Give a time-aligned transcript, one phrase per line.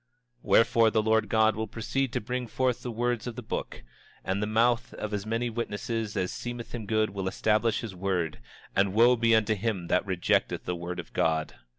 [0.39, 3.83] 27:14 Wherefore, the Lord God will proceed to bring forth the words of the book;
[4.23, 7.81] and in the mouth of as many witnesses as seemeth him good will he establish
[7.81, 8.39] his word;
[8.75, 11.53] and wo be unto him that rejecteth the word of God!